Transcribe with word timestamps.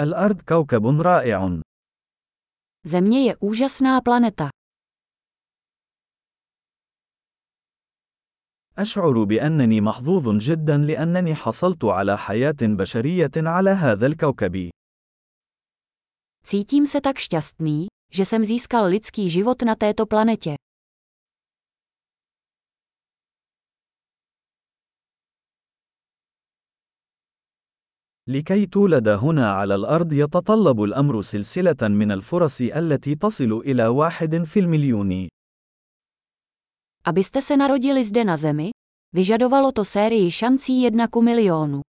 الأرض 0.00 0.40
كوكب 0.42 1.00
رائع. 1.00 1.60
Země 2.84 3.22
je 3.24 3.36
úžasná 3.36 4.00
planeta. 4.00 4.50
أشعر 8.78 9.24
بأنني 9.24 9.80
محظوظ 9.80 10.38
جدا 10.38 10.76
لأنني 10.76 11.34
حصلت 11.34 11.84
على 11.84 12.18
حياة 12.18 12.56
بشرية 12.62 13.30
على 13.36 13.70
هذا 13.70 14.06
الكوكب. 14.06 14.70
Cítím 16.44 16.86
se 16.86 17.00
tak 17.00 17.18
šťastný, 17.18 17.86
že 18.12 18.24
jsem 18.24 18.44
získal 18.44 18.84
lidský 18.86 19.30
život 19.30 19.62
na 19.62 19.74
této 19.74 20.06
planetě. 20.06 20.54
لكي 28.28 28.66
تولد 28.66 29.08
هنا 29.08 29.50
على 29.50 29.74
الأرض 29.74 30.12
يتطلب 30.12 30.82
الأمر 30.82 31.22
سلسلة 31.22 31.88
من 31.88 32.12
الفرص 32.12 32.60
التي 32.60 33.14
تصل 33.14 33.52
إلى 33.52 33.86
واحد 33.86 34.44
في 34.44 34.60
المليون. 34.60 35.28
Abyste 37.08 37.40
se 37.42 37.56
narodili 37.56 38.04
zde 38.04 38.24
na 38.24 38.36
Zemi, 38.36 38.70
vyžadovalo 39.14 39.72
to 39.72 39.84
sérii 39.84 40.30
šancí 40.30 40.82
jedna 40.82 41.08
ku 41.08 41.22
milionu. 41.22 41.82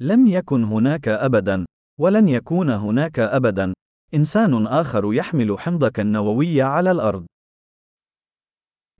لم 0.00 0.26
يكن 0.26 0.64
هناك 0.64 1.08
أبدا، 1.08 1.64
ولن 2.00 2.28
يكون 2.28 2.70
هناك 2.70 3.18
أبدا، 3.18 3.72
إنسان 4.14 4.66
آخر 4.66 5.14
يحمل 5.14 5.58
حمضك 5.58 6.00
النووي 6.00 6.62
على 6.62 6.90
الأرض. 6.90 7.26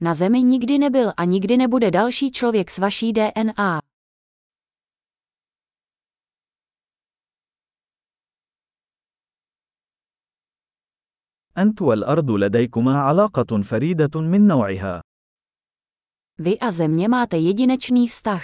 Na 0.03 0.13
Zemi 0.13 0.43
nikdy 0.43 0.77
nebyl 0.77 1.11
a 1.17 1.23
nikdy 1.25 1.57
nebude 1.57 1.91
další 1.91 2.31
člověk 2.31 2.71
s 2.71 2.77
vaší 2.77 3.13
DNA. 3.13 3.79
أنت 11.57 11.81
والأرض 11.81 12.31
لديكما 12.31 13.01
علاقة 13.01 13.61
فريدة 13.61 14.21
من 14.21 14.47
نوعها. 14.47 15.01
Vy 16.39 16.57
a 16.59 16.71
Země 16.71 17.07
máte 17.07 17.37
jedinečný 17.37 18.07
vztah. 18.07 18.43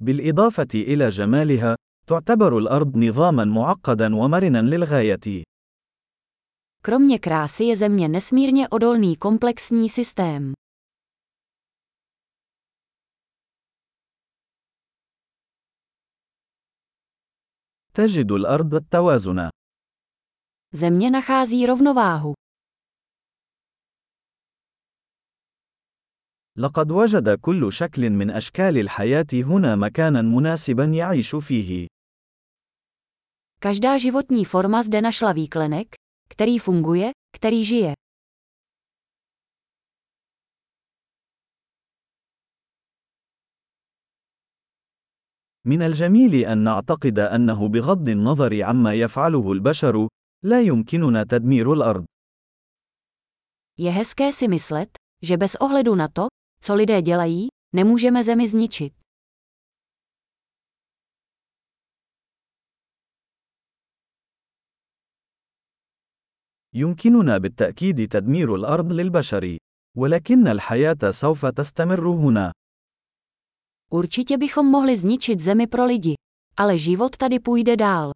بالإضافة 0.00 0.68
إلى 0.74 1.08
جمالها، 1.08 1.76
تعتبر 2.06 2.58
الأرض 2.58 2.96
نظامًا 2.96 3.44
معقدًا 3.44 4.16
ومرنًا 4.16 4.62
للغاية. 4.62 5.55
Kromě 6.85 7.19
krásy 7.19 7.63
je 7.63 7.75
Země 7.77 8.07
nesmírně 8.07 8.69
odolný 8.69 9.17
komplexní 9.17 9.89
systém. 9.89 10.53
تجد 17.93 18.31
الأرض 18.31 18.75
التوازن. 18.75 19.49
Země 20.73 21.09
nachází 21.11 21.65
rovnováhu. 21.65 22.33
لقد 26.57 26.91
وجد 26.91 27.29
كل 27.29 27.73
شكل 27.73 28.09
من 28.09 28.29
أشكال 28.29 28.77
الحياة 28.77 29.27
هنا 29.33 29.75
مكانا 29.75 30.21
مناسبا 30.21 30.85
يعيش 30.85 31.35
فيه. 31.35 31.87
Každá 33.59 33.97
životní 33.97 34.45
forma 34.45 34.83
zde 34.83 35.01
našla 35.01 35.31
výklenek, 35.31 35.87
který 36.29 36.59
funguje, 36.59 37.11
který 37.37 37.65
žije. 37.65 37.93
من 45.65 45.81
الجميل 45.81 46.45
أن 46.45 46.57
نعتقد 46.63 47.19
أنه 47.19 47.67
بغض 47.67 48.09
النظر 48.09 48.63
عما 48.63 48.93
يفعله 48.93 49.51
البشر، 49.51 50.07
لا 50.43 50.61
يمكننا 50.61 51.23
تدمير 51.23 51.73
الأرض. 51.73 52.05
Je 53.77 53.91
hezké 53.91 54.33
si 54.33 54.47
myslet, 54.47 54.89
že 55.21 55.37
bez 55.37 55.55
ohledu 55.55 55.95
na 55.95 56.07
to, 56.07 56.27
co 56.63 56.75
lidé 56.75 57.01
dělají, 57.01 57.47
nemůžeme 57.75 58.23
zemi 58.23 58.47
zničit. 58.47 58.93
يمكننا 66.76 67.38
بالتأكيد 67.38 68.08
تدمير 68.08 68.54
الأرض 68.54 68.92
للبشر، 68.92 69.56
ولكن 69.96 70.48
الحياة 70.48 71.10
سوف 71.10 71.46
تستمر 71.46 72.08
هنا. 72.08 72.52
Určitě 73.90 74.38
bychom 74.38 74.66
mohli 74.66 74.96
zničit 74.96 75.40
zemi 75.40 75.66
pro 75.66 75.84
lidi, 75.84 76.14
ale 76.56 76.78
život 76.78 77.16
tady 77.16 77.40
půjde 77.40 77.76
dál. 77.76 78.12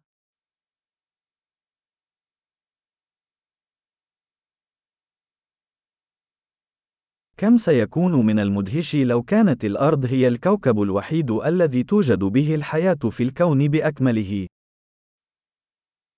كم 7.37 7.57
سيكون 7.57 8.25
من 8.25 8.39
المدهش 8.39 8.95
لو 8.95 9.23
كانت 9.23 9.65
الأرض 9.65 10.05
هي 10.05 10.27
الكوكب 10.27 10.81
الوحيد 10.81 11.31
الذي 11.31 11.83
توجد 11.83 12.19
به 12.23 12.55
الحياة 12.55 13.09
في 13.09 13.23
الكون 13.23 13.67
بأكمله. 13.67 14.47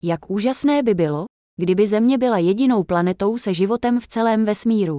Jak 0.04 0.30
úžasné 0.30 0.84
by 0.84 0.94
bylo, 0.94 1.26
kdyby 1.57 1.87
Země 1.87 2.19
byla 2.19 2.39
jedinou 2.39 2.85
planetou 2.85 3.39
se 3.39 3.55
životem 3.55 4.01
v 4.01 4.07
celém 4.09 4.45
vesmíru. 4.45 4.99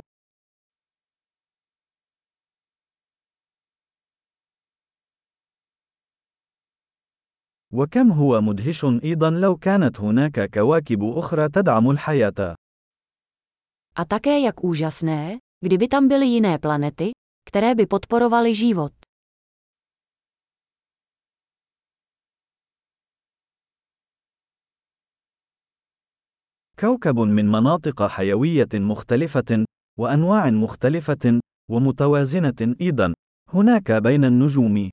وكم 7.74 8.12
هو 8.12 8.42
مدهش 8.42 8.86
أيضا 8.86 9.30
لو 9.30 9.56
كانت 9.58 10.00
هناك 10.00 10.50
كواكب 10.54 11.04
أخرى 11.04 11.50
تدعم 11.50 11.92
الحياة. 11.92 12.56
A 13.96 14.06
také 14.06 14.40
jak 14.40 14.64
úžasné, 14.64 15.38
kdyby 15.62 15.88
tam 15.88 16.08
byly 16.08 16.26
jiné 16.26 16.58
planety, 16.60 17.12
které 17.46 17.76
by 17.76 17.86
podporovaly 17.86 18.56
život. 18.56 18.92
كوكب 26.81 27.19
من 27.19 27.47
مناطق 27.51 28.07
حيوية 28.07 28.69
مختلفة، 28.75 29.65
وأنواع 29.99 30.51
مختلفة، 30.51 31.41
ومتوازنة 31.71 32.75
أيضا، 32.81 33.15
هناك 33.49 33.93
بين 33.93 34.25
النجوم. 34.25 34.91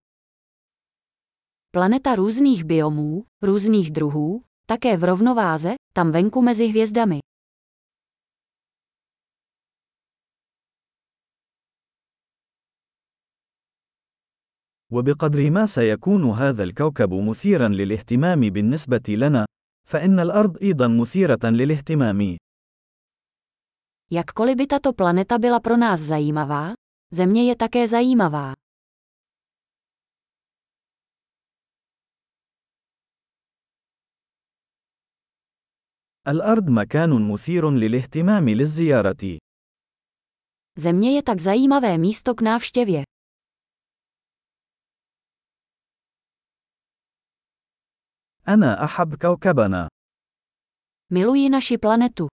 Planeta 1.73 2.15
různých 2.15 2.63
biomů, 2.63 3.25
různých 3.43 3.91
druhů, 3.91 4.43
také 4.65 4.97
v 4.97 5.03
rovnováze, 5.03 5.75
tam 5.93 6.11
venku 6.11 6.41
mezi 6.41 6.67
hvězdami. 6.67 7.19
وبقدر 14.91 15.49
ما 15.49 15.65
سيكون 15.65 16.23
هذا 16.31 16.63
الكوكب 16.63 17.13
مثيرا 17.13 17.67
للاهتمام 17.67 18.39
بالنسبة 18.39 19.15
لنا، 19.15 19.45
فإن 19.87 20.19
الأرض 20.19 20.57
أيضا 20.63 20.87
مثيرة 20.87 21.39
للاهتمام. 21.43 22.37
Jakkoliv 24.13 24.55
by 24.57 24.67
tato 24.67 24.93
planeta 24.93 25.37
byla 25.37 25.59
pro 25.59 25.77
nás 25.77 25.99
zajímavá, 25.99 26.73
Země 27.13 27.43
je 27.43 27.55
také 27.55 27.87
zajímavá. 27.87 28.53
الأرض 36.27 36.69
مكان 36.69 37.31
مثير 37.31 37.69
للاهتمام 37.69 38.49
للزيارة. 38.49 39.39
Země 40.77 41.11
je 41.15 41.23
tak 41.23 41.39
zajímavé 41.39 41.97
místo 41.97 42.35
k 42.35 42.41
návštěvě. 42.41 43.03
أنا 48.48 48.84
أحب 48.84 49.14
كوكبنا. 49.14 49.88
Miluji 51.14 51.48
naši 51.48 51.78
planetu. 51.78 52.28